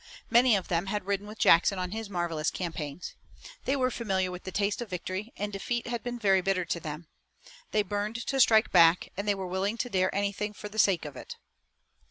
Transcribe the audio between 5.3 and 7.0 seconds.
and defeat had been very bitter to